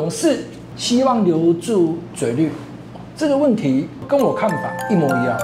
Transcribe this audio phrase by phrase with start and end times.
[0.00, 0.46] 总是
[0.76, 2.50] 希望留住嘴绿，
[3.14, 4.56] 这个问题跟我看法
[4.88, 5.38] 一模一样。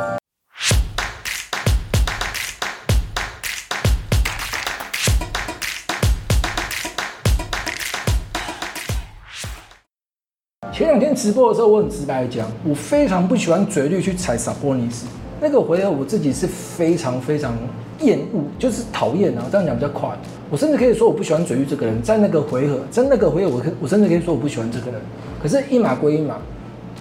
[10.73, 15.05] 前两天直播的时候，我很直白讲，我非常不喜欢嘴绿去踩萨波尼斯
[15.39, 17.55] 那个回合，我自己是非常非常
[18.01, 20.09] 厌恶，就是讨厌啊，这样讲比较快。
[20.51, 25.01] 我甚至可以说我不喜欢嘴绿这个人，在那个回合，在那个回合，我我甚至可以说我不喜欢这个人。
[25.43, 26.37] 可是，一码归一码。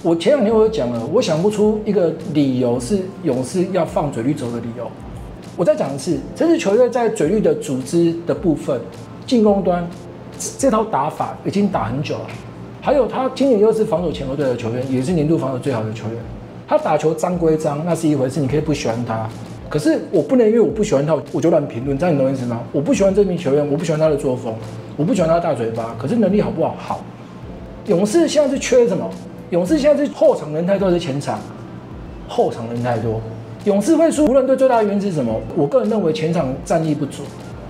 [0.02, 4.90] 我前两天我有讲了，我想不出一个理由是勇士要放嘴绿走的理由。
[5.55, 8.80] 我再讲一次，这支球队在嘴绿的组织的部分，
[9.26, 9.88] 进攻端
[10.57, 12.27] 这套打法已经打很久了。
[12.82, 16.18] 还有他今年又是防守前二队的球员，也是年度防守最好的球员。
[16.68, 19.27] 他打球脏归脏，那是一回事，你可以不喜欢他。
[19.75, 22.61] 可是我不能因为我不喜欢他，我就乱评论，这样你懂意思吗？
[22.71, 24.53] 我不喜欢这名球员，我不喜欢他的作风，
[24.95, 25.93] 我不喜欢他的大嘴巴。
[25.99, 26.77] 可是能力好不好？
[26.79, 27.01] 好。
[27.88, 29.05] 勇士现在是缺什么？
[29.49, 31.38] 勇士现在是后场人太多还是前场？
[32.26, 33.20] 后场人太多。
[33.65, 35.34] 勇士会输，无论对最大的原因是什么？
[35.57, 37.23] 我个人认为前场战力不足。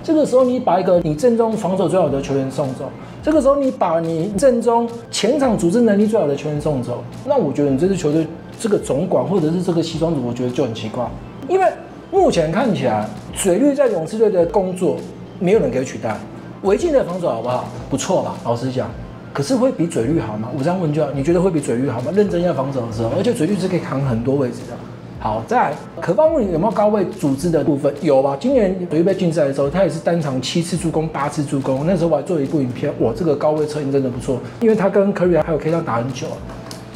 [0.04, 2.84] 这个时候你把一个你正中防守最好的球员送走，
[3.20, 8.24] 这个时候你把你正中前场组织能力最好的球员送走，那我觉得你这支球队
[8.60, 11.04] 这个总管或者是这个西装组，我觉得就很奇怪，
[11.48, 11.66] 因为。
[12.10, 14.96] 目前看起来，嘴绿在勇士队的工作
[15.40, 16.16] 没有人可以取代。
[16.62, 17.68] 维进的防守好不好？
[17.90, 18.88] 不错吧，老实讲。
[19.32, 20.48] 可是会比嘴绿好吗？
[20.56, 22.12] 我这样问就好，你觉得会比嘴绿好吗？
[22.14, 24.76] 认真要防守的时候，而且嘴绿是可以扛很多位置的。
[25.18, 27.92] 好，再来，可发物有没有高位组织的部分？
[28.00, 28.36] 有吧。
[28.40, 31.84] 今年嘴绿被禁赛的时候，他也是单场七次助攻，八次助攻。
[31.86, 36.28] 那时候我还做了一部影片，哇，这个高位策应真的不错，因为他跟科瑞还有 K 这样打很久。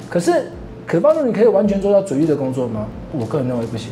[0.09, 0.51] 可是
[0.87, 2.87] 可发物你可以完全做到嘴绿的工作吗？
[3.13, 3.91] 我个人认为不行。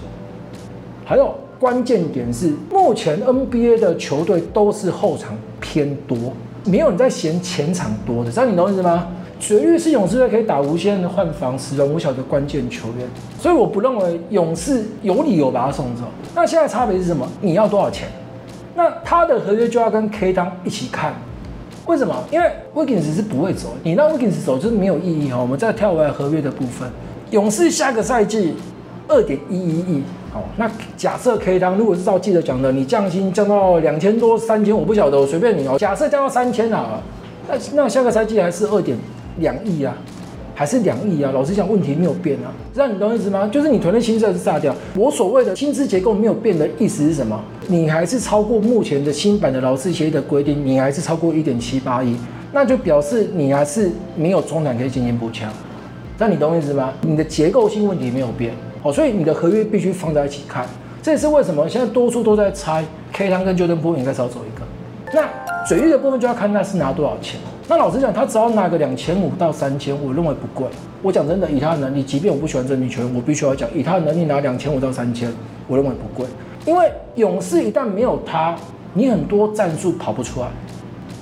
[1.09, 6.19] 还有关键点是，目前 NBA 的球队都是后场偏多，
[6.67, 9.09] 没有人在嫌前场多的，这样你懂意思吗？
[9.41, 13.09] 嘴绿是勇士队可以打无限的换防、死人无小的关键球员，
[13.41, 16.03] 所以我不认为勇士有理由把他送走。
[16.35, 17.27] 那现在差别是什么？
[17.41, 18.07] 你要多少钱？
[18.75, 21.15] 那他的合约就要跟 K 当一起看，
[21.87, 22.15] 为什么？
[22.31, 25.39] 因为 Wiggins 是不会走，你让 Wiggins 走就是没有意义哈。
[25.41, 26.87] 我们再跳回来合约的部分，
[27.31, 28.55] 勇士下个赛季
[29.09, 30.03] 二点一一亿。
[30.31, 35.77] 好，那假设 K 当如果是照记者讲的，你降薪降到两千多三千，我不晓得，我随便你哦。
[35.79, 37.03] 假设降到三千好了，
[37.49, 38.97] 那那下个赛季还是二点
[39.39, 39.97] 两亿啊，
[40.55, 41.33] 还是两亿啊？
[41.33, 43.49] 老实讲，问题没有变啊，这样你懂意思吗？
[43.51, 44.75] 就是你团队薪资是炸掉。
[44.95, 47.41] 我所谓的薪资结构没有变的意思是什么？
[47.69, 52.15] 你还是超过目前的新版的劳资协议的规定，你还是超过一点七八亿，
[52.53, 55.51] 那就表示你还是没有中产可以进行补强。
[56.19, 56.93] 那你懂意思吗？
[57.01, 58.53] 你的结构性问题没有变。
[58.93, 60.67] 所以你的合约必须放在一起看，
[61.03, 64.65] 这也是为什么现在多数都在猜 K 汤跟 Jordan p o o l 应该少走一个。
[65.13, 65.29] 那
[65.67, 67.41] 嘴绿的部分就要看他是拿多少钱。
[67.67, 70.67] 那老实讲，他只要拿个两千五到三千，我认为不贵。
[71.03, 75.31] 我讲真的，以他的能力，即便我不喜欢这名球员，我必须要讲，以他的能力拿两千五到三千，
[75.67, 76.27] 我认为不贵。
[76.65, 78.57] 因为勇士一旦没有他，
[78.95, 80.49] 你很多战术跑不出来。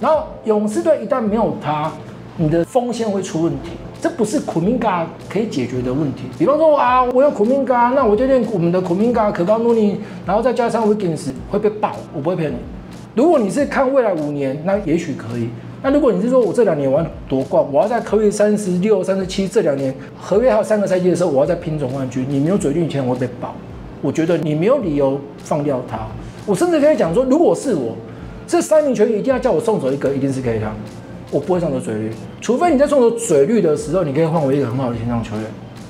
[0.00, 1.90] 然后勇士队一旦没有他，
[2.36, 3.70] 你的锋线会出问题。
[4.06, 6.26] 这不是苦明加可以解决的问题。
[6.38, 12.56] 比方说啊，我要苦明加，那我就练我们的苦明加、可高努尼，然后再加上 Wiggins 会被爆，我不会骗你。
[13.16, 15.48] 如果你是看未来五年，那也许可以。
[15.82, 23.56] 那如果你是说我这两年我要夺冠，我要在科瑞三十六、三十七这两年合约还有三个赛季的时候，我要再拼总冠军，你没有嘴绿以前我会被爆。
[24.00, 25.98] 我觉得你没有理由放掉他。
[26.46, 27.96] 我甚至可以讲说，如果是我，
[28.46, 30.70] 这三名球员一定要叫我送走一个，一定是可以他。
[31.36, 32.10] 我不会送走嘴绿，
[32.40, 35.44] 除非你在送走嘴绿的时候，你可以换我一个很好的前场球员，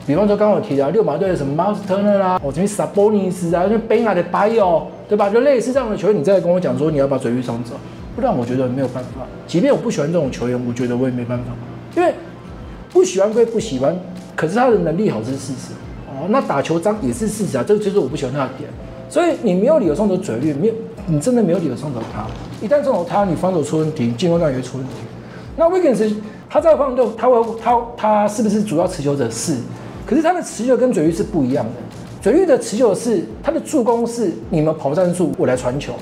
[0.05, 5.31] 比方说刚刚我提到六马队的什么 Miles Turner 啦，我这边 Sabonis 啊，那 Ben 的 Bio，对吧？
[5.31, 7.75] 就类似这样的球员，你再跟我讲说你要把嘴绿送走，
[8.17, 9.25] 不然我觉得没有办法。
[9.47, 11.45] 即便我不喜欢这种球员，我觉得我也没办法，
[11.95, 12.13] 因为
[12.93, 13.97] 不喜欢归不喜欢，
[14.35, 15.73] 可是他的能力好是事实
[16.09, 16.27] 哦。
[16.31, 18.69] 那打球脏也是事实啊，这个就是我不喜欢他的点。
[19.09, 20.75] 所以你没有理由送走嘴绿，没有，
[21.07, 22.27] 你真的没有理由送走他。
[22.61, 24.95] 一旦送走他，你防守出问题，进攻上也会出问题。
[25.57, 26.15] 那 Wiggins
[26.49, 29.29] 他在放队，他会他他是不是主要持球者？
[29.31, 29.57] 是，
[30.07, 31.73] 可是他的持球跟嘴玉是不一样的。
[32.21, 35.95] 嘴玉的持球是他的助攻是你们跑战术，我来传球。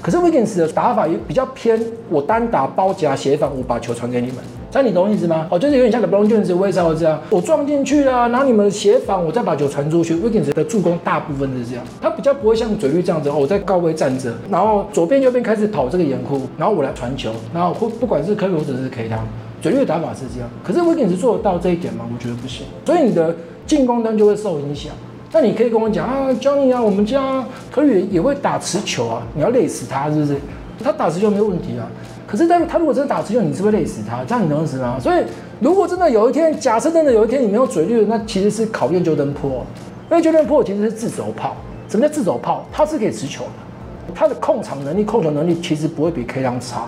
[0.00, 4.36] 可是 Wiggins 的打法也比较偏，我单打包夹协防，我把球传给你们。
[4.76, 5.46] 这样你懂意思吗？
[5.50, 10.14] 哦，就是有点像 LeBron James 威少这样，我撞进去了，然后你们协防，我再把球传出去。
[10.16, 19.26] Wiggins 的助攻大部分是这样，他比较不会像嘴绿这样子，哦，我在高位站着，然后左边右边开始跑这个掩护，然后我来传球，然后不不管是科瑞或者是 K 汤，
[19.62, 20.50] 嘴绿的打法是这样。
[20.62, 22.04] 可是 Wiggins 做得到这一点吗？
[22.12, 23.34] 我觉得不行，所以你的
[23.66, 24.92] 进攻端就会受影响。
[25.32, 30.36] 那你可以跟我讲啊，Johnny 啊，我们家科瑞也会打持球啊，你要累死他是不是？
[30.84, 31.88] 他打持球没有问题啊。
[32.26, 34.24] 可是，但他如果真的打持久，你是不是累死他？
[34.24, 34.98] 这样你懂意思吗？
[35.00, 35.22] 所以，
[35.60, 39.62] 如果真的有一天，假设真的有一天你没有嘴绿，那其实是考验 Jordan Poole，
[40.10, 41.56] 因为 Jordan Poole 其实是自走炮。
[41.88, 42.66] 什么叫自走炮？
[42.72, 46.86] 他是可以持球的，他的控场能力、控球能力其实不会比 K 当差，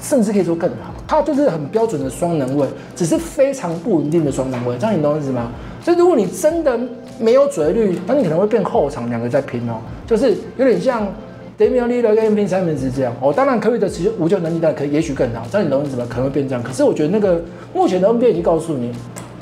[0.00, 0.94] 甚至可以说更好。
[1.08, 4.76] 他就是很标准的双能位，只是非常不稳定的双能位。
[4.78, 5.50] 这样你懂意思吗？
[5.82, 6.78] 所以，如果你真的
[7.18, 11.08] 没有嘴绿，那你可能会变后场两个在拼哦，就是有点像。
[11.58, 15.42] Damian l i l l a r 跟 a n t h n Simons 是这样哦，当然科比的持球无球能力当然可以，也许更好。
[15.50, 16.06] 这样你懂意思吗？
[16.06, 16.62] 可能会变这样。
[16.62, 17.40] 可是我觉得那个
[17.72, 18.92] 目前的 NBA 已经告诉你，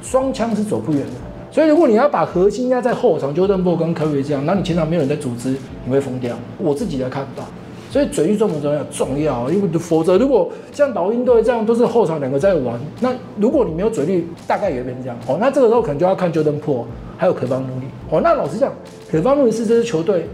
[0.00, 1.12] 双枪是走不远的。
[1.50, 6.36] 所以如果你要把核心压在后场，Jordan Poole 跟科比这样，那你前场没有人在组织，你会疯掉。
[6.58, 7.44] 我自己来看不到。
[7.90, 8.84] 所以嘴绿重不重要？
[8.84, 15.36] 重要，因为否则如果像老鹰队这样都是后场两个在玩，那如果你没有嘴绿，大概也会变这样哦。
[15.40, 16.84] 那这个时候可能就要看 Jordan Poole
[17.18, 18.20] 还有可方努力哦。
[18.20, 18.72] 那老实讲，
[19.10, 20.28] 可方努力是这支球队。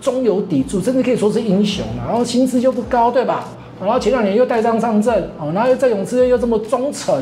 [0.00, 1.84] 中游砥柱，甚至可以说是英雄。
[1.96, 3.48] 然后薪资又不高，对吧？
[3.78, 7.14] 然后前两年又带伤上阵，哦，然后又在勇士队又这么忠诚，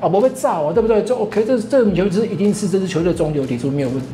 [0.00, 1.02] 啊，不会造啊，对不对？
[1.02, 4.06] 就 OK，这这种球就是一定是这支球队中流砥柱没有问题。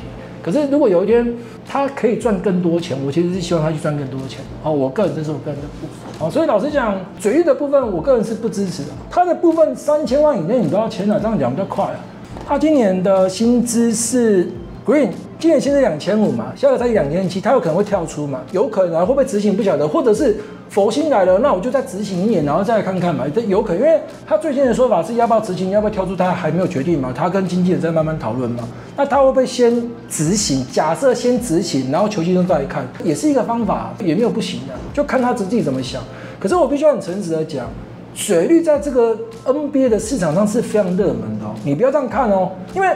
[0.43, 1.37] 可是如果有一天
[1.69, 4.41] 他可以赚更多钱，我其实是希望他去赚更多钱。
[4.65, 6.27] 哦，我个人这是我个人的部分。
[6.27, 8.89] 哦，所以老实讲，嘴绿的部分，我个人是不支持的。
[9.11, 12.01] 他的部分三千万以内你都要签了，这样讲比较快啊。
[12.49, 14.51] 他今年的薪资是
[14.87, 15.11] Green。
[15.43, 18.43] 今年现在两千五嘛，下个赛季两千七，他有可能会跳出嘛？
[18.53, 20.37] 有可能、啊、会不会执行不晓得，或者是
[20.69, 23.25] 佛心来了，那我就再执行一年，然后再来看看嘛。
[23.35, 27.13] 这有可能，因为他最近的说法是要不要执行，要不要跳出，他还没有决定嘛。
[27.13, 28.63] 他跟经纪人在慢慢讨论嘛。
[28.97, 30.65] 那他会不会先执行？
[30.71, 36.01] 假设先执行，然后球季中再来看，也是一个方法，也没有不行的，就看他自己怎么想。
[36.39, 37.67] 可是我必须要很诚实的讲，
[38.15, 42.89] 水绿在这个 NBA 的市场上是非常热门的、哦，你不要这样看哦、因为。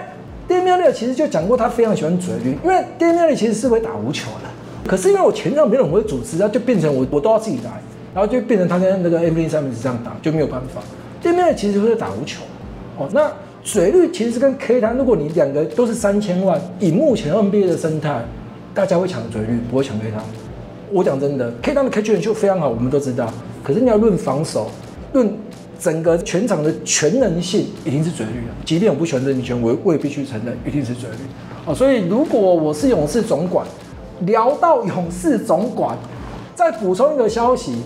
[0.49, 3.35] Dan m i l l e r 其实就讲过，他非常喜欢嘴绿，因为 Dan m i l l e r
[3.35, 4.49] 其实是会打无球的。
[4.89, 7.81] 可是因为我前场没有人会组织，他就变成我我都要自己来，
[8.15, 10.81] 然后就变成他跟那个 Anthony Simons 这样打就没有办法。
[11.23, 12.43] Dan m i l l e r 其实会打无球
[12.97, 13.09] 哦。
[13.13, 13.33] 那
[13.65, 18.23] 嘴绿其实是跟 K 他，如果你两个都是三千万，以目前 NBA 的生态，
[18.73, 20.23] 大家会抢嘴绿，不会抢 K 他。
[20.93, 23.29] 我讲真的，K 他的 catch 就非常好，我们都知道。
[23.65, 24.71] 可是你要论防守，
[25.13, 25.29] 论。
[25.79, 31.17] 整个全场的全能性一定是嘴绿啊，即便我不喜欢任意权，我我也必须承认一定是嘴绿
[31.67, 31.75] 哦。
[31.75, 33.67] 所以如果我是勇士总管，
[34.21, 35.97] 聊到勇士总管，
[36.55, 37.77] 再补充一个消息，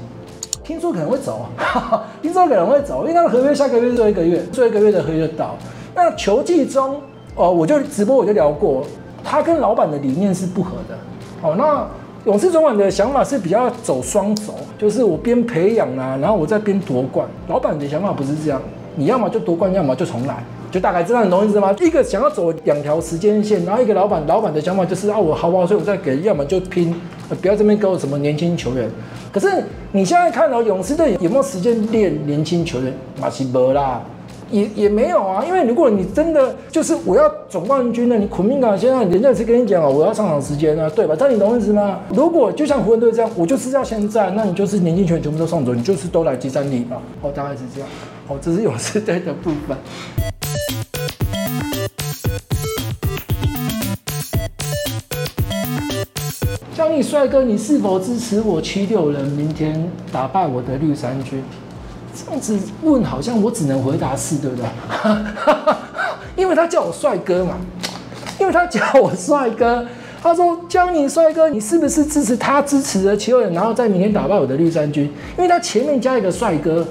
[0.62, 5.56] 听说可能会走，哈哈，听说可能会走，因为他的合约下个月最后一个月，最后一个月的合约到。
[5.94, 7.00] 那球季中
[7.34, 8.84] 哦，我就直播我就聊过，
[9.24, 10.98] 他跟老板的理念是不合的。
[11.42, 11.86] 哦，那。
[12.26, 17.26] 勇士总管的想法是比较走双轴，就是我边培养啊，然后我再边夺冠。
[17.48, 18.60] 老板的想法不是这样，
[18.96, 21.74] 你要么就夺冠，要么就重来，就大概这样，你懂意思吗？
[21.80, 25.66] 一个想要走两条时间线，然后一个老板，老板的想法就是啊，我好不好？
[25.66, 26.94] 所以我再给，要么就拼，
[27.40, 28.86] 不要这边给我什么年轻球员。
[29.32, 29.48] 可是
[29.92, 32.92] 你现在看到勇士队有没有时间练年轻球员？
[33.18, 34.02] 马西伯啦。
[34.50, 41.14] 也也没有啊，因为如果你真的就是我要总冠军呢，你苦命啊，现在人家也是跟你讲啊，我要上场时间啊，对吧？
[41.18, 42.00] 但你懂意思吗？
[42.12, 47.00] 如果就像湖人队这样，我就是要现在，那你就是年轻球员全部都送走，你就是都来集战力吧。
[47.22, 47.88] 哦，大概是这样。
[48.28, 49.76] 哦，这是勇士队的部分。
[56.74, 61.42] 江你帅哥，你是否支持我七六人明天打败我的绿衫军？
[62.14, 64.64] 这样子问好像我只能回答是，对不对？
[66.36, 67.56] 因为他叫我帅哥嘛，
[68.38, 69.86] 因为他叫我帅哥。
[70.22, 75.04] 他说：“江你帅哥，你是不是支持他支持的球员，然后在明天打败我的绿衫军？
[75.38, 76.86] 因为他前面加一个帅哥，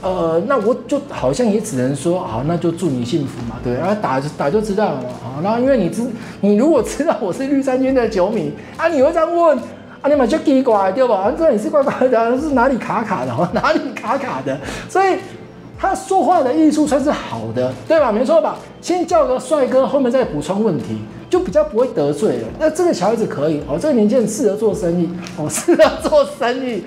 [0.00, 3.74] 呃，那我就好像也只能说好，那就祝你幸福嘛，对。
[3.74, 5.08] 然后打就打就知道了嘛。
[5.24, 6.02] 好，然后因为你知
[6.40, 9.58] 你如果知道我是绿衫军的球迷啊，你会这样问。”
[10.00, 11.24] 啊，你们就奇怪对吧？
[11.24, 13.32] 反正你是怪怪的，是哪里卡卡的？
[13.52, 14.56] 哪里卡卡的？
[14.88, 15.16] 所以
[15.78, 18.12] 他说话的艺术算是好的，对吧？
[18.12, 18.56] 没错吧？
[18.80, 22.48] 先叫个帅哥，后面再补充问题，就比较不会得罪了。
[22.58, 26.84] 那这个小孩子可以哦，这个年纪很适合做生意哦，适合做生意